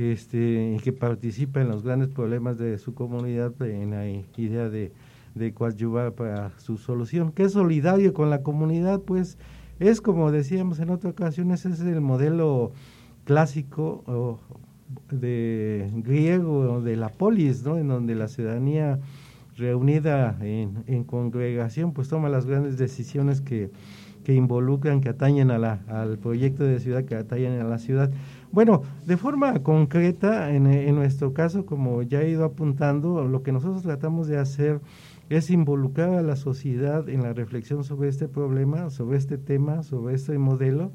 que 0.00 0.12
este 0.12 0.78
que 0.82 0.94
participa 0.94 1.60
en 1.60 1.68
los 1.68 1.82
grandes 1.82 2.08
problemas 2.08 2.56
de 2.56 2.78
su 2.78 2.94
comunidad 2.94 3.52
en 3.60 3.90
la 3.90 4.08
idea 4.08 4.70
de, 4.70 4.92
de 5.34 5.52
coadyuvar 5.52 6.14
para 6.14 6.58
su 6.58 6.78
solución, 6.78 7.32
que 7.32 7.42
es 7.42 7.52
solidario 7.52 8.14
con 8.14 8.30
la 8.30 8.42
comunidad, 8.42 9.02
pues 9.02 9.36
es 9.78 10.00
como 10.00 10.32
decíamos 10.32 10.78
en 10.78 10.88
otra 10.88 11.10
ocasión, 11.10 11.50
ese 11.50 11.68
es 11.68 11.80
el 11.80 12.00
modelo 12.00 12.72
clásico 13.24 14.40
de 15.10 15.90
griego 15.96 16.80
de 16.80 16.96
la 16.96 17.10
polis, 17.10 17.62
¿no? 17.62 17.76
en 17.76 17.88
donde 17.88 18.14
la 18.14 18.28
ciudadanía 18.28 19.00
reunida 19.58 20.38
en, 20.40 20.82
en 20.86 21.04
congregación 21.04 21.92
pues 21.92 22.08
toma 22.08 22.30
las 22.30 22.46
grandes 22.46 22.78
decisiones 22.78 23.42
que, 23.42 23.70
que 24.24 24.34
involucran, 24.34 25.00
que 25.00 25.08
atañen 25.08 25.50
a 25.50 25.58
la, 25.58 25.80
al 25.88 26.18
proyecto 26.18 26.64
de 26.64 26.80
ciudad, 26.80 27.04
que 27.04 27.14
atañen 27.16 27.60
a 27.60 27.64
la 27.64 27.78
ciudad. 27.78 28.10
Bueno, 28.52 28.82
de 29.06 29.16
forma 29.16 29.62
concreta, 29.62 30.50
en, 30.52 30.94
nuestro 30.96 31.32
caso, 31.32 31.66
como 31.66 32.02
ya 32.02 32.22
he 32.22 32.30
ido 32.30 32.44
apuntando, 32.44 33.24
lo 33.24 33.44
que 33.44 33.52
nosotros 33.52 33.82
tratamos 33.82 34.26
de 34.26 34.38
hacer 34.38 34.80
es 35.28 35.50
involucrar 35.50 36.14
a 36.14 36.22
la 36.22 36.34
sociedad 36.34 37.08
en 37.08 37.22
la 37.22 37.32
reflexión 37.32 37.84
sobre 37.84 38.08
este 38.08 38.26
problema, 38.26 38.90
sobre 38.90 39.18
este 39.18 39.38
tema, 39.38 39.84
sobre 39.84 40.16
este 40.16 40.36
modelo, 40.38 40.90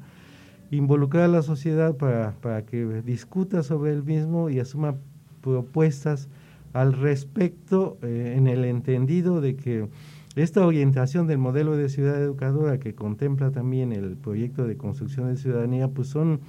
involucrar 0.70 1.24
a 1.24 1.28
la 1.28 1.40
sociedad 1.40 1.96
para, 1.96 2.34
para 2.42 2.66
que 2.66 2.84
discuta 3.02 3.62
sobre 3.62 3.92
el 3.92 4.02
mismo 4.02 4.50
y 4.50 4.60
asuma 4.60 4.96
propuestas 5.40 6.28
al 6.74 6.92
respecto 6.92 7.96
eh, 8.02 8.34
en 8.36 8.48
el 8.48 8.66
entendido 8.66 9.40
de 9.40 9.56
que 9.56 9.88
esta 10.34 10.66
orientación 10.66 11.26
del 11.26 11.38
modelo 11.38 11.74
de 11.74 11.88
ciudad 11.88 12.20
educadora 12.20 12.78
que 12.78 12.94
contempla 12.94 13.50
también 13.50 13.92
el 13.92 14.18
proyecto 14.18 14.66
de 14.66 14.76
construcción 14.76 15.28
de 15.28 15.38
ciudadanía, 15.38 15.88
pues 15.88 16.08
son 16.08 16.40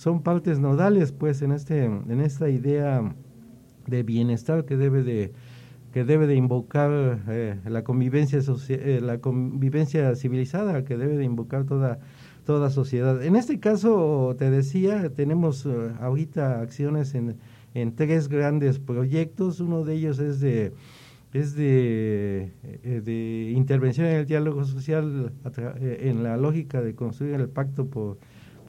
son 0.00 0.22
partes 0.22 0.58
nodales 0.58 1.12
pues 1.12 1.42
en 1.42 1.52
este 1.52 1.84
en 1.84 2.22
esta 2.22 2.48
idea 2.48 3.14
de 3.86 4.02
bienestar 4.02 4.64
que 4.64 4.78
debe 4.78 5.02
de 5.02 5.34
que 5.92 6.04
debe 6.04 6.26
de 6.26 6.36
invocar 6.36 7.20
eh, 7.28 7.60
la 7.66 7.84
convivencia 7.84 8.40
eh, 8.70 9.00
la 9.02 9.18
convivencia 9.18 10.16
civilizada 10.16 10.86
que 10.86 10.96
debe 10.96 11.18
de 11.18 11.24
invocar 11.24 11.64
toda 11.64 11.98
toda 12.46 12.70
sociedad. 12.70 13.22
En 13.22 13.36
este 13.36 13.60
caso 13.60 14.34
te 14.38 14.50
decía 14.50 15.10
tenemos 15.10 15.66
eh, 15.66 15.70
ahorita 16.00 16.62
acciones 16.62 17.14
en 17.14 17.36
en 17.74 17.94
tres 17.94 18.28
grandes 18.28 18.78
proyectos. 18.78 19.60
Uno 19.60 19.84
de 19.84 19.96
ellos 19.96 20.18
es 20.18 20.40
de 20.40 20.72
es 21.34 21.54
de, 21.54 22.52
de 22.82 23.52
intervención 23.54 24.06
en 24.06 24.16
el 24.16 24.26
diálogo 24.26 24.64
social 24.64 25.30
en 25.70 26.22
la 26.22 26.38
lógica 26.38 26.80
de 26.80 26.94
construir 26.94 27.34
el 27.34 27.50
pacto 27.50 27.86
por 27.86 28.16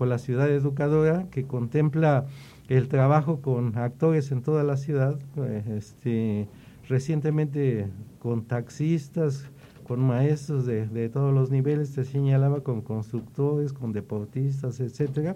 la 0.09 0.17
ciudad 0.17 0.49
educadora 0.49 1.27
que 1.31 1.45
contempla 1.45 2.25
el 2.67 2.87
trabajo 2.87 3.41
con 3.41 3.77
actores 3.77 4.31
en 4.31 4.41
toda 4.41 4.63
la 4.63 4.77
ciudad, 4.77 5.19
pues, 5.35 5.67
este, 5.67 6.47
recientemente 6.87 7.87
con 8.19 8.45
taxistas, 8.45 9.49
con 9.91 9.99
maestros 9.99 10.65
de, 10.65 10.87
de, 10.87 11.09
todos 11.09 11.33
los 11.33 11.51
niveles, 11.51 11.89
se 11.89 12.05
señalaba 12.05 12.61
con 12.61 12.81
constructores, 12.81 13.73
con 13.73 13.91
deportistas, 13.91 14.79
etcétera, 14.79 15.35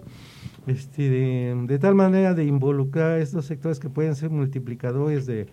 este, 0.66 1.54
de, 1.54 1.78
tal 1.78 1.94
manera 1.94 2.32
de 2.32 2.44
involucrar 2.44 3.12
a 3.12 3.18
estos 3.18 3.44
sectores 3.44 3.78
que 3.78 3.90
pueden 3.90 4.14
ser 4.14 4.30
multiplicadores 4.30 5.26
de, 5.26 5.46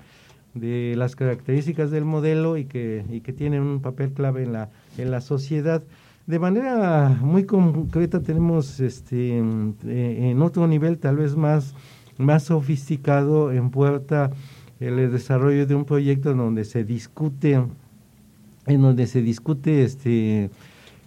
de 0.54 0.96
las 0.96 1.18
características 1.18 1.92
del 1.92 2.06
modelo 2.06 2.56
y 2.56 2.64
que, 2.64 3.04
y 3.10 3.20
que 3.20 3.34
tienen 3.34 3.64
un 3.64 3.82
papel 3.82 4.14
clave 4.14 4.44
en 4.44 4.54
la, 4.54 4.70
en 4.98 5.12
la 5.12 5.20
sociedad. 5.20 5.84
De 6.26 6.40
manera 6.40 7.18
muy 7.22 7.44
concreta 7.44 8.22
tenemos 8.22 8.80
este 8.80 9.40
eh, 9.40 10.30
en 10.32 10.42
otro 10.42 10.68
nivel 10.68 10.98
tal 10.98 11.18
vez 11.18 11.36
más, 11.36 11.76
más 12.18 12.44
sofisticado 12.44 13.52
en 13.52 13.70
puerta 13.72 14.32
el 14.80 15.12
desarrollo 15.12 15.68
de 15.68 15.76
un 15.76 15.84
proyecto 15.84 16.32
en 16.32 16.38
donde 16.38 16.64
se 16.64 16.86
discute 16.86 17.62
en 18.66 18.82
donde 18.82 19.08
se 19.08 19.22
discute 19.22 19.84
este 19.84 20.50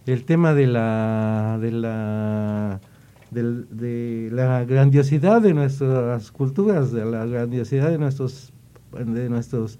el 0.04 0.24
tema 0.24 0.52
de 0.52 0.66
la 0.66 1.58
de 1.62 1.70
la 1.72 2.80
de 3.30 4.28
la 4.32 4.64
grandiosidad 4.64 5.42
de 5.42 5.52
nuestras 5.52 6.30
culturas, 6.30 6.92
de 6.92 7.04
la 7.04 7.24
grandiosidad 7.26 7.90
de 7.90 7.98
nuestros 7.98 8.52
de 8.92 9.30
nuestros 9.30 9.78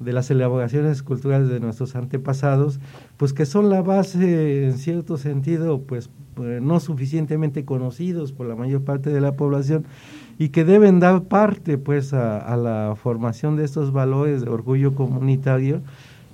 de 0.00 0.12
las 0.12 0.30
elaboraciones 0.30 1.02
culturales 1.02 1.48
de 1.48 1.60
nuestros 1.60 1.96
antepasados, 1.96 2.80
pues 3.16 3.32
que 3.32 3.46
son 3.46 3.70
la 3.70 3.82
base 3.82 4.66
en 4.66 4.78
cierto 4.78 5.16
sentido, 5.16 5.80
pues 5.82 6.10
eh, 6.40 6.58
no 6.60 6.80
suficientemente 6.80 7.64
conocidos 7.64 8.32
por 8.32 8.46
la 8.46 8.56
mayor 8.56 8.82
parte 8.82 9.10
de 9.10 9.20
la 9.20 9.36
población 9.36 9.84
y 10.36 10.48
que 10.48 10.64
deben 10.64 10.98
dar 10.98 11.22
parte 11.22 11.78
pues 11.78 12.12
a, 12.12 12.56
la 12.56 12.96
formación 13.00 13.56
de 13.56 13.64
estos 13.64 13.92
valores 13.92 14.42
de 14.42 14.50
orgullo 14.50 14.96
comunitario 14.96 15.82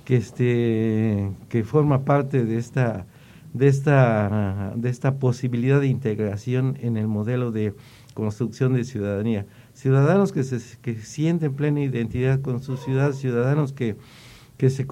que 0.05 0.17
este 0.17 1.29
que 1.49 1.63
forma 1.63 2.03
parte 2.03 2.45
de 2.45 2.57
esta 2.57 3.05
de 3.53 3.67
esta 3.67 4.73
de 4.75 4.89
esta 4.89 5.15
posibilidad 5.19 5.79
de 5.79 5.87
integración 5.87 6.77
en 6.81 6.97
el 6.97 7.07
modelo 7.07 7.51
de 7.51 7.75
construcción 8.15 8.73
de 8.73 8.83
ciudadanía 8.83 9.45
ciudadanos 9.81 10.31
que 10.31 10.43
se 10.43 10.77
que 10.77 10.95
sienten 10.99 11.55
plena 11.55 11.81
identidad 11.81 12.39
con 12.41 12.61
su 12.61 12.77
ciudad, 12.77 13.13
ciudadanos 13.13 13.73
que, 13.73 13.95
que 14.57 14.69
se 14.69 14.85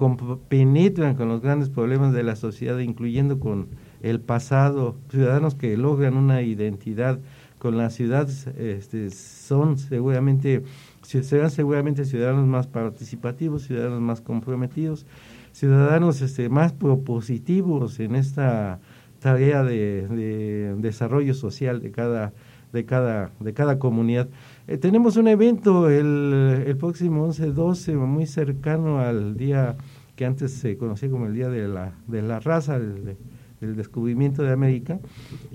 penetran 0.48 1.14
con 1.14 1.28
los 1.28 1.40
grandes 1.40 1.68
problemas 1.68 2.12
de 2.12 2.24
la 2.24 2.34
sociedad, 2.34 2.76
incluyendo 2.80 3.38
con 3.38 3.68
el 4.02 4.20
pasado, 4.20 4.96
ciudadanos 5.08 5.54
que 5.54 5.76
logran 5.76 6.16
una 6.16 6.42
identidad 6.42 7.20
con 7.60 7.78
la 7.78 7.90
ciudad, 7.90 8.28
este, 8.58 9.10
son 9.10 9.78
seguramente, 9.78 10.64
serán 11.02 11.52
seguramente 11.52 12.04
ciudadanos 12.04 12.48
más 12.48 12.66
participativos, 12.66 13.62
ciudadanos 13.62 14.00
más 14.00 14.20
comprometidos, 14.20 15.06
ciudadanos 15.52 16.20
este, 16.20 16.48
más 16.48 16.72
propositivos 16.72 18.00
en 18.00 18.16
esta 18.16 18.80
tarea 19.20 19.62
de, 19.62 20.08
de 20.08 20.74
desarrollo 20.78 21.34
social 21.34 21.80
de 21.80 21.92
cada, 21.92 22.32
de 22.72 22.84
cada, 22.84 23.30
de 23.40 23.52
cada 23.52 23.78
comunidad. 23.78 24.28
Eh, 24.68 24.76
tenemos 24.78 25.16
un 25.16 25.28
evento 25.28 25.88
el, 25.88 26.64
el 26.66 26.76
próximo 26.76 27.28
11-12, 27.28 27.94
muy 27.94 28.26
cercano 28.26 29.00
al 29.00 29.36
día 29.36 29.76
que 30.16 30.26
antes 30.26 30.52
se 30.52 30.76
conocía 30.76 31.10
como 31.10 31.26
el 31.26 31.34
Día 31.34 31.48
de 31.48 31.66
la, 31.66 31.94
de 32.06 32.20
la 32.20 32.40
Raza, 32.40 32.76
el, 32.76 33.16
del 33.60 33.76
descubrimiento 33.76 34.42
de 34.42 34.52
América, 34.52 34.98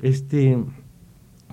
este, 0.02 0.58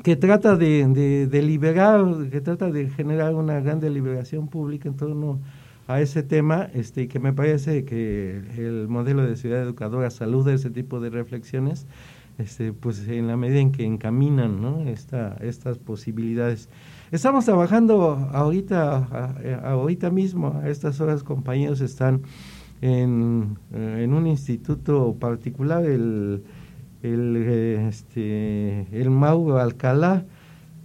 que 0.02 0.16
trata 0.16 0.56
de, 0.56 1.28
de, 1.30 1.42
liberar, 1.42 2.04
que 2.30 2.40
trata 2.40 2.70
de 2.70 2.88
generar 2.88 3.34
una 3.34 3.60
gran 3.60 3.80
deliberación 3.80 4.48
pública 4.48 4.88
en 4.88 4.96
torno 4.96 5.40
a 5.88 6.00
ese 6.00 6.22
tema, 6.22 6.70
este, 6.74 7.08
que 7.08 7.18
me 7.18 7.32
parece 7.32 7.84
que 7.84 8.42
el 8.56 8.88
modelo 8.88 9.26
de 9.26 9.36
ciudad 9.36 9.62
educadora 9.62 10.10
saluda 10.10 10.52
ese 10.52 10.70
tipo 10.70 11.00
de 11.00 11.10
reflexiones, 11.10 11.86
este, 12.38 12.72
pues 12.72 13.06
en 13.08 13.26
la 13.26 13.36
medida 13.36 13.60
en 13.60 13.72
que 13.72 13.84
encaminan 13.84 14.86
estas 14.88 15.78
posibilidades. 15.78 16.68
Estamos 17.10 17.44
trabajando 17.44 18.28
ahorita, 18.32 19.60
ahorita 19.64 20.10
mismo, 20.10 20.60
a 20.62 20.68
estas 20.68 21.00
horas 21.00 21.22
compañeros 21.22 21.80
están 21.80 22.22
en, 22.80 23.58
eh, 23.72 24.06
un 24.10 24.26
instituto 24.26 25.14
particular, 25.18 25.84
el, 25.84 26.42
el, 27.02 27.36
este, 27.36 28.86
el 28.92 29.10
Mauro 29.10 29.58
Alcalá, 29.58 30.24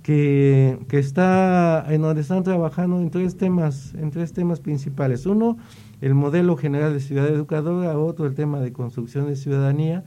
que, 0.04 0.80
que 0.88 1.00
está 1.00 1.86
en 1.90 2.02
donde 2.02 2.22
están 2.22 2.44
trabajando 2.44 3.00
en 3.00 3.10
tres 3.10 3.36
temas, 3.36 3.94
en 3.96 4.12
tres 4.12 4.32
temas 4.32 4.60
principales. 4.60 5.26
Uno, 5.26 5.58
el 6.00 6.14
modelo 6.14 6.56
general 6.56 6.94
de 6.94 7.00
ciudad 7.00 7.28
educadora, 7.28 7.98
otro 7.98 8.26
el 8.26 8.36
tema 8.36 8.60
de 8.60 8.72
construcción 8.72 9.28
de 9.28 9.36
ciudadanía 9.36 10.06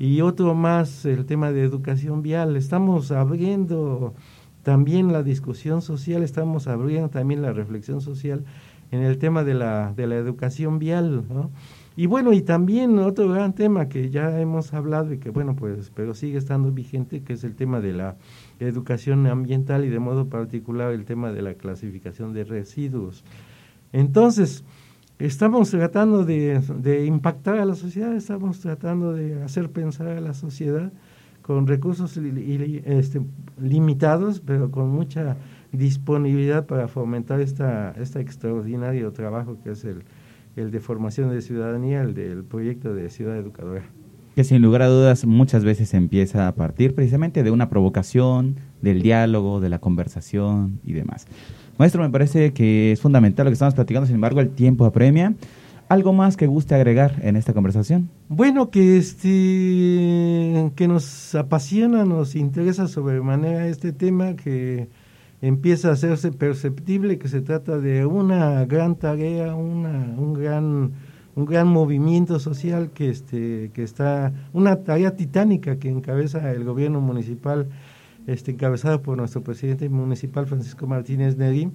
y 0.00 0.22
otro 0.22 0.54
más 0.54 1.04
el 1.04 1.26
tema 1.26 1.52
de 1.52 1.62
educación 1.62 2.22
vial. 2.22 2.56
Estamos 2.56 3.12
abriendo 3.12 4.14
también 4.62 5.12
la 5.12 5.22
discusión 5.22 5.82
social, 5.82 6.22
estamos 6.22 6.66
abriendo 6.68 7.10
también 7.10 7.42
la 7.42 7.52
reflexión 7.52 8.00
social 8.00 8.42
en 8.92 9.02
el 9.02 9.18
tema 9.18 9.44
de 9.44 9.52
la, 9.52 9.92
de 9.92 10.06
la 10.06 10.16
educación 10.16 10.78
vial. 10.78 11.22
Y 11.96 12.06
bueno, 12.06 12.32
y 12.32 12.40
también 12.40 12.98
otro 12.98 13.28
gran 13.28 13.52
tema 13.54 13.90
que 13.90 14.08
ya 14.08 14.40
hemos 14.40 14.72
hablado 14.72 15.12
y 15.12 15.18
que 15.18 15.28
bueno, 15.28 15.54
pues, 15.54 15.92
pero 15.94 16.14
sigue 16.14 16.38
estando 16.38 16.72
vigente, 16.72 17.22
que 17.22 17.34
es 17.34 17.44
el 17.44 17.54
tema 17.54 17.80
de 17.80 17.92
la 17.92 18.16
educación 18.58 19.26
ambiental 19.26 19.84
y 19.84 19.90
de 19.90 19.98
modo 19.98 20.30
particular 20.30 20.92
el 20.92 21.04
tema 21.04 21.30
de 21.30 21.42
la 21.42 21.52
clasificación 21.52 22.32
de 22.32 22.44
residuos. 22.44 23.22
Entonces, 23.92 24.64
estamos 25.20 25.70
tratando 25.70 26.24
de, 26.24 26.60
de 26.78 27.06
impactar 27.06 27.58
a 27.58 27.64
la 27.64 27.74
sociedad, 27.74 28.14
estamos 28.14 28.60
tratando 28.60 29.12
de 29.12 29.42
hacer 29.42 29.70
pensar 29.70 30.08
a 30.08 30.20
la 30.20 30.34
sociedad 30.34 30.92
con 31.42 31.66
recursos 31.66 32.16
este, 32.16 33.20
limitados, 33.60 34.40
pero 34.40 34.70
con 34.70 34.90
mucha 34.90 35.36
disponibilidad 35.72 36.66
para 36.66 36.88
fomentar 36.88 37.40
esta, 37.40 37.92
este 37.98 38.20
extraordinario 38.20 39.12
trabajo 39.12 39.58
que 39.62 39.72
es 39.72 39.84
el, 39.84 40.04
el 40.56 40.70
de 40.70 40.80
formación 40.80 41.30
de 41.30 41.42
ciudadanía, 41.42 42.02
el 42.02 42.14
del 42.14 42.44
proyecto 42.44 42.94
de 42.94 43.10
Ciudad 43.10 43.36
Educadora. 43.36 43.84
Que 44.34 44.44
sin 44.44 44.62
lugar 44.62 44.82
a 44.82 44.86
dudas 44.86 45.26
muchas 45.26 45.64
veces 45.64 45.92
empieza 45.92 46.46
a 46.46 46.54
partir 46.54 46.94
precisamente 46.94 47.42
de 47.42 47.50
una 47.50 47.68
provocación, 47.68 48.56
del 48.80 49.02
diálogo, 49.02 49.60
de 49.60 49.70
la 49.70 49.80
conversación 49.80 50.78
y 50.84 50.92
demás. 50.92 51.26
Maestro, 51.80 52.02
me 52.02 52.10
parece 52.10 52.52
que 52.52 52.92
es 52.92 53.00
fundamental 53.00 53.46
lo 53.46 53.50
que 53.50 53.54
estamos 53.54 53.72
platicando, 53.72 54.06
sin 54.06 54.16
embargo 54.16 54.40
el 54.40 54.50
tiempo 54.50 54.84
apremia. 54.84 55.32
¿Algo 55.88 56.12
más 56.12 56.36
que 56.36 56.46
guste 56.46 56.74
agregar 56.74 57.14
en 57.22 57.36
esta 57.36 57.54
conversación? 57.54 58.10
Bueno, 58.28 58.68
que 58.68 58.98
este 58.98 60.72
que 60.76 60.86
nos 60.86 61.34
apasiona, 61.34 62.04
nos 62.04 62.36
interesa 62.36 62.86
sobremanera 62.86 63.66
este 63.66 63.94
tema, 63.94 64.36
que 64.36 64.88
empieza 65.40 65.88
a 65.88 65.92
hacerse 65.92 66.32
perceptible, 66.32 67.18
que 67.18 67.28
se 67.28 67.40
trata 67.40 67.78
de 67.78 68.04
una 68.04 68.66
gran 68.66 68.96
tarea, 68.96 69.54
una, 69.54 70.14
un 70.18 70.34
gran 70.34 70.92
un 71.34 71.46
gran 71.46 71.66
movimiento 71.68 72.38
social 72.40 72.90
que 72.92 73.08
este 73.08 73.70
que 73.72 73.82
está 73.84 74.34
una 74.52 74.76
tarea 74.82 75.16
titánica 75.16 75.78
que 75.78 75.88
encabeza 75.88 76.52
el 76.52 76.62
gobierno 76.64 77.00
municipal 77.00 77.68
este 78.26 78.56
por 79.02 79.16
nuestro 79.16 79.42
presidente 79.42 79.88
municipal 79.88 80.46
Francisco 80.46 80.86
Martínez 80.86 81.36
Neri 81.36 81.70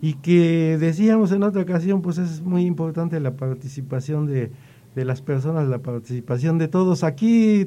y 0.00 0.14
que 0.14 0.76
decíamos 0.78 1.32
en 1.32 1.42
otra 1.42 1.62
ocasión, 1.62 2.02
pues 2.02 2.18
es 2.18 2.42
muy 2.42 2.66
importante 2.66 3.18
la 3.20 3.36
participación 3.36 4.26
de, 4.26 4.50
de 4.94 5.04
las 5.04 5.22
personas, 5.22 5.68
la 5.68 5.78
participación 5.78 6.58
de 6.58 6.68
todos. 6.68 7.02
Aquí 7.02 7.66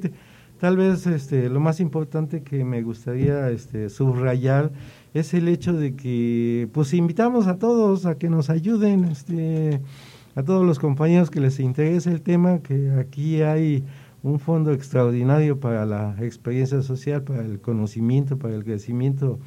tal 0.59 0.77
vez 0.77 1.07
este, 1.07 1.49
lo 1.49 1.59
más 1.59 1.79
importante 1.79 2.43
que 2.43 2.63
me 2.63 2.81
gustaría 2.83 3.49
este, 3.49 3.89
subrayar 3.89 4.71
es 5.13 5.33
el 5.33 5.47
hecho 5.47 5.73
de 5.73 5.95
que 5.95 6.69
pues 6.71 6.93
invitamos 6.93 7.47
a 7.47 7.57
todos 7.57 8.05
a 8.05 8.17
que 8.17 8.29
nos 8.29 8.49
ayuden, 8.49 9.05
este, 9.05 9.81
a 10.35 10.43
todos 10.43 10.65
los 10.65 10.77
compañeros 10.77 11.31
que 11.31 11.39
les 11.39 11.59
interese 11.59 12.11
el 12.11 12.21
tema, 12.21 12.59
que 12.59 12.91
aquí 12.91 13.41
hay 13.41 13.83
un 14.23 14.39
fondo 14.39 14.73
extraordinario 14.73 15.59
para 15.59 15.85
la 15.85 16.15
experiencia 16.19 16.81
social, 16.81 17.23
para 17.23 17.41
el 17.41 17.59
conocimiento, 17.61 18.37
para 18.37 18.55
el 18.55 18.63
crecimiento 18.63 19.39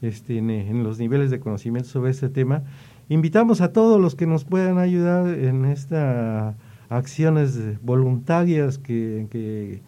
este, 0.00 0.38
en, 0.38 0.82
los 0.82 0.98
niveles 0.98 1.30
de 1.30 1.40
conocimiento 1.40 1.88
sobre 1.88 2.10
este 2.10 2.28
tema. 2.28 2.64
Invitamos 3.08 3.60
a 3.60 3.72
todos 3.72 4.00
los 4.00 4.14
que 4.14 4.26
nos 4.26 4.44
puedan 4.44 4.78
ayudar 4.78 5.28
en 5.28 5.64
estas 5.64 6.56
acciones 6.88 7.82
voluntarias 7.82 8.78
que, 8.78 9.26
que, 9.30 9.82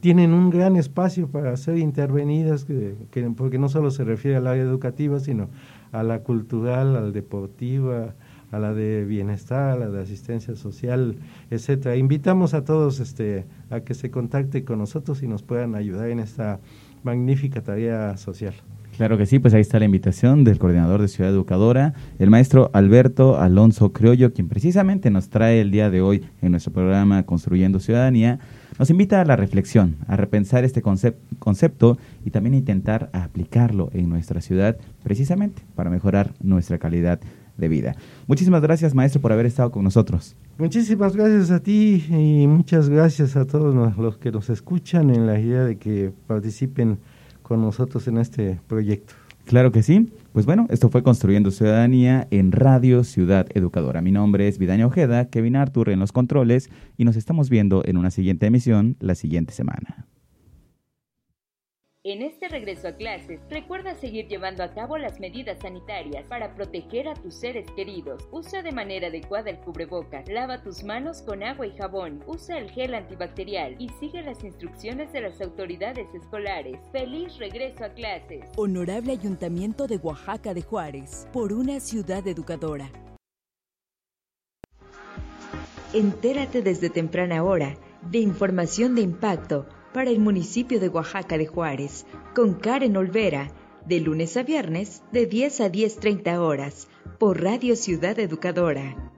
tienen 0.00 0.34
un 0.34 0.50
gran 0.50 0.76
espacio 0.76 1.26
para 1.26 1.56
ser 1.56 1.78
intervenidas, 1.78 2.66
que, 2.66 2.96
porque 3.34 3.58
no 3.58 3.70
solo 3.70 3.90
se 3.90 4.04
refiere 4.04 4.36
al 4.36 4.46
área 4.46 4.62
educativa, 4.62 5.20
sino 5.20 5.48
a 5.90 6.02
la 6.02 6.18
cultural, 6.18 6.94
a 6.96 7.00
la 7.00 7.10
deportiva, 7.12 8.14
a 8.52 8.58
la 8.58 8.72
de 8.72 9.04
bienestar, 9.04 9.70
a 9.70 9.76
la 9.76 9.88
de 9.88 10.00
asistencia 10.00 10.54
social, 10.54 11.16
etcétera. 11.50 11.96
Invitamos 11.96 12.54
a 12.54 12.64
todos 12.64 13.00
este, 13.00 13.46
a 13.70 13.80
que 13.80 13.94
se 13.94 14.10
contacten 14.10 14.64
con 14.64 14.78
nosotros 14.78 15.22
y 15.22 15.26
nos 15.26 15.42
puedan 15.42 15.74
ayudar 15.74 16.10
en 16.10 16.20
esta 16.20 16.60
magnífica 17.02 17.62
tarea 17.62 18.16
social. 18.16 18.54
Claro 18.96 19.16
que 19.16 19.24
sí, 19.24 19.38
pues 19.38 19.54
ahí 19.54 19.62
está 19.62 19.78
la 19.78 19.86
invitación 19.86 20.44
del 20.44 20.58
coordinador 20.58 21.00
de 21.00 21.08
Ciudad 21.08 21.32
Educadora, 21.32 21.94
el 22.18 22.28
maestro 22.28 22.70
Alberto 22.74 23.38
Alonso 23.38 23.90
Criollo, 23.92 24.34
quien 24.34 24.48
precisamente 24.48 25.10
nos 25.10 25.30
trae 25.30 25.62
el 25.62 25.70
día 25.70 25.88
de 25.88 26.02
hoy 26.02 26.22
en 26.42 26.50
nuestro 26.50 26.74
programa 26.74 27.22
Construyendo 27.22 27.80
Ciudadanía, 27.80 28.38
nos 28.78 28.90
invita 28.90 29.20
a 29.20 29.24
la 29.24 29.36
reflexión, 29.36 29.96
a 30.08 30.16
repensar 30.16 30.64
este 30.64 30.82
concepto 30.82 31.98
y 32.24 32.30
también 32.30 32.54
intentar 32.54 33.08
aplicarlo 33.14 33.88
en 33.94 34.10
nuestra 34.10 34.42
ciudad 34.42 34.76
precisamente 35.02 35.62
para 35.74 35.88
mejorar 35.88 36.34
nuestra 36.42 36.78
calidad 36.78 37.20
de 37.62 37.68
vida. 37.68 37.96
Muchísimas 38.26 38.60
gracias, 38.60 38.94
maestro, 38.94 39.22
por 39.22 39.32
haber 39.32 39.46
estado 39.46 39.70
con 39.70 39.84
nosotros. 39.84 40.36
Muchísimas 40.58 41.16
gracias 41.16 41.50
a 41.50 41.60
ti 41.60 42.04
y 42.10 42.46
muchas 42.46 42.88
gracias 42.88 43.36
a 43.36 43.46
todos 43.46 43.96
los 43.96 44.18
que 44.18 44.30
nos 44.30 44.50
escuchan 44.50 45.08
en 45.10 45.26
la 45.26 45.40
idea 45.40 45.64
de 45.64 45.76
que 45.78 46.12
participen 46.26 46.98
con 47.42 47.62
nosotros 47.62 48.06
en 48.08 48.18
este 48.18 48.60
proyecto. 48.66 49.14
Claro 49.44 49.72
que 49.72 49.82
sí. 49.82 50.08
Pues 50.32 50.46
bueno, 50.46 50.66
esto 50.70 50.88
fue 50.88 51.02
Construyendo 51.02 51.50
Ciudadanía 51.50 52.26
en 52.30 52.52
Radio 52.52 53.04
Ciudad 53.04 53.46
Educadora. 53.54 54.00
Mi 54.00 54.12
nombre 54.12 54.48
es 54.48 54.58
Vidaña 54.58 54.86
Ojeda, 54.86 55.26
Kevin 55.26 55.56
Artur 55.56 55.90
en 55.90 56.00
los 56.00 56.12
controles 56.12 56.70
y 56.96 57.04
nos 57.04 57.16
estamos 57.16 57.50
viendo 57.50 57.82
en 57.84 57.96
una 57.96 58.10
siguiente 58.10 58.46
emisión 58.46 58.96
la 59.00 59.14
siguiente 59.14 59.52
semana. 59.52 60.06
En 62.04 62.20
este 62.20 62.48
regreso 62.48 62.88
a 62.88 62.96
clases, 62.96 63.38
recuerda 63.48 63.94
seguir 63.94 64.26
llevando 64.26 64.64
a 64.64 64.74
cabo 64.74 64.98
las 64.98 65.20
medidas 65.20 65.60
sanitarias 65.60 66.26
para 66.26 66.52
proteger 66.52 67.06
a 67.06 67.14
tus 67.14 67.32
seres 67.36 67.64
queridos. 67.76 68.26
Usa 68.32 68.60
de 68.60 68.72
manera 68.72 69.06
adecuada 69.06 69.50
el 69.50 69.58
cubrebocas, 69.58 70.28
lava 70.28 70.64
tus 70.64 70.82
manos 70.82 71.22
con 71.22 71.44
agua 71.44 71.64
y 71.64 71.76
jabón, 71.76 72.20
usa 72.26 72.58
el 72.58 72.72
gel 72.72 72.96
antibacterial 72.96 73.76
y 73.78 73.88
sigue 74.00 74.20
las 74.20 74.42
instrucciones 74.42 75.12
de 75.12 75.20
las 75.20 75.40
autoridades 75.40 76.12
escolares. 76.12 76.80
¡Feliz 76.90 77.38
regreso 77.38 77.84
a 77.84 77.90
clases! 77.90 78.46
Honorable 78.56 79.12
Ayuntamiento 79.12 79.86
de 79.86 79.98
Oaxaca 79.98 80.54
de 80.54 80.62
Juárez, 80.62 81.28
por 81.32 81.52
una 81.52 81.78
ciudad 81.78 82.26
educadora. 82.26 82.90
Entérate 85.94 86.62
desde 86.62 86.90
temprana 86.90 87.44
hora 87.44 87.76
de 88.10 88.18
información 88.18 88.96
de 88.96 89.02
impacto 89.02 89.68
para 89.92 90.10
el 90.10 90.18
municipio 90.18 90.80
de 90.80 90.88
Oaxaca 90.88 91.38
de 91.38 91.46
Juárez, 91.46 92.06
con 92.34 92.54
Karen 92.54 92.96
Olvera, 92.96 93.50
de 93.86 94.00
lunes 94.00 94.36
a 94.36 94.42
viernes 94.42 95.02
de 95.12 95.26
10 95.26 95.60
a 95.60 95.72
10.30 95.72 96.38
horas, 96.38 96.88
por 97.18 97.42
Radio 97.42 97.76
Ciudad 97.76 98.18
Educadora. 98.18 99.11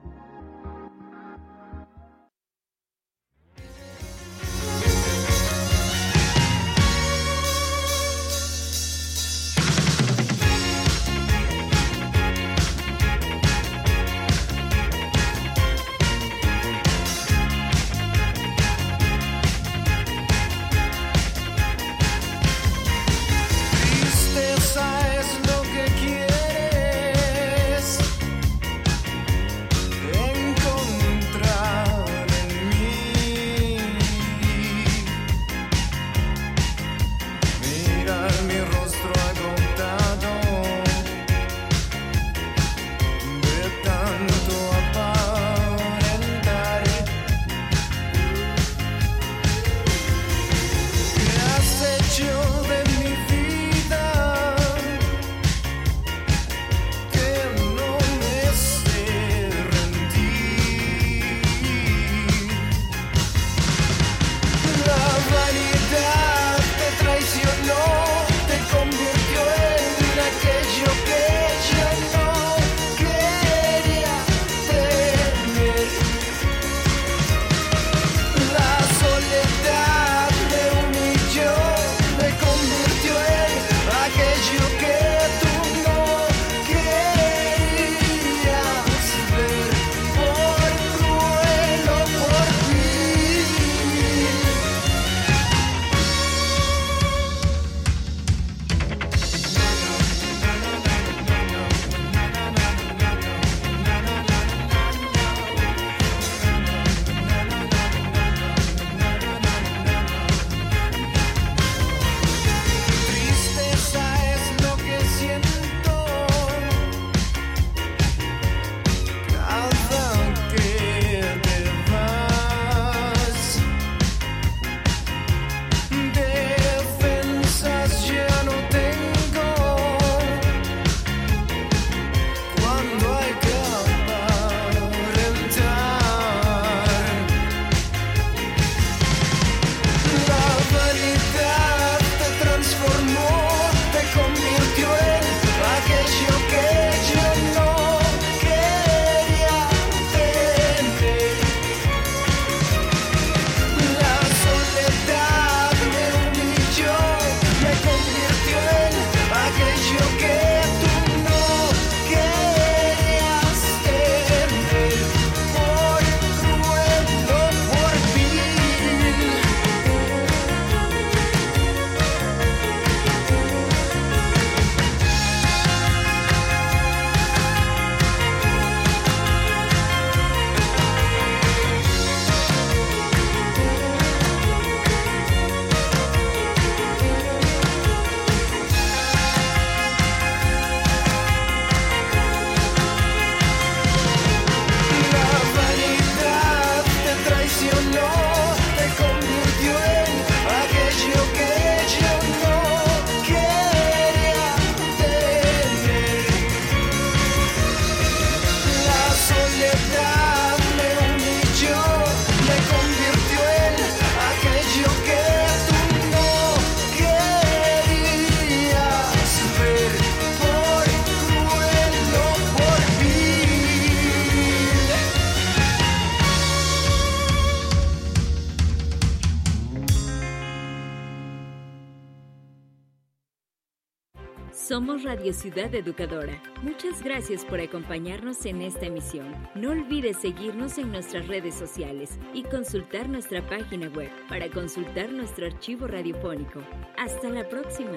Somos 234.67 235.03
Radio 235.03 235.31
Ciudad 235.31 235.75
Educadora. 235.75 236.41
Muchas 236.63 237.03
gracias 237.03 237.45
por 237.45 237.59
acompañarnos 237.59 238.47
en 238.47 238.63
esta 238.63 238.87
emisión. 238.87 239.27
No 239.53 239.69
olvides 239.69 240.17
seguirnos 240.17 240.79
en 240.79 240.91
nuestras 240.91 241.27
redes 241.27 241.53
sociales 241.53 242.17
y 242.33 242.41
consultar 242.41 243.07
nuestra 243.07 243.47
página 243.47 243.89
web 243.89 244.09
para 244.27 244.49
consultar 244.49 245.11
nuestro 245.11 245.45
archivo 245.45 245.85
radiofónico. 245.85 246.61
Hasta 246.97 247.29
la 247.29 247.47
próxima. 247.47 247.91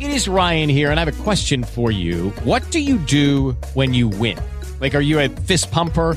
It 0.00 0.10
is 0.10 0.26
Ryan 0.26 0.68
here, 0.68 0.90
and 0.90 0.98
I 0.98 1.04
have 1.04 1.20
a 1.20 1.22
question 1.22 1.62
for 1.62 1.92
you. 1.92 2.32
What 2.44 2.62
do 2.72 2.80
you 2.80 2.98
do 2.98 3.56
when 3.74 3.94
you 3.94 4.08
win? 4.08 4.36
Like, 4.80 4.96
are 4.96 5.04
you 5.04 5.20
a 5.20 5.28
fist 5.46 5.70
pumper? 5.70 6.16